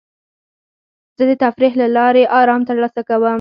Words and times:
زه 1.17 1.23
د 1.29 1.31
تفریح 1.43 1.73
له 1.81 1.87
لارې 1.97 2.23
ارام 2.39 2.61
ترلاسه 2.69 3.01
کوم. 3.09 3.23